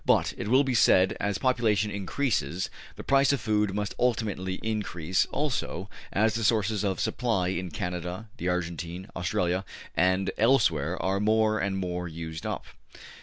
But, 0.03 0.33
it 0.35 0.47
will 0.47 0.63
be 0.63 0.73
said, 0.73 1.15
as 1.19 1.37
population 1.37 1.91
increases, 1.91 2.71
the 2.95 3.03
price 3.03 3.31
of 3.31 3.39
food 3.39 3.75
must 3.75 3.93
ultimately 3.99 4.55
increase 4.63 5.27
also 5.27 5.91
as 6.11 6.33
the 6.33 6.43
sources 6.43 6.83
of 6.83 6.99
supply 6.99 7.49
in 7.49 7.69
Canada, 7.69 8.27
the 8.37 8.47
Argentine, 8.49 9.09
Australia 9.15 9.63
and 9.95 10.31
elsewhere 10.39 10.99
are 10.99 11.19
more 11.19 11.59
and 11.59 11.77
more 11.77 12.07
used 12.07 12.47
up. 12.47 12.65